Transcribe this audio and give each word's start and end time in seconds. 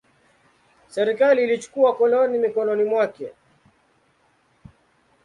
Serikali 0.95 1.43
ilichukua 1.43 1.95
koloni 1.95 2.37
mikononi 2.37 2.83
mwake. 2.83 3.33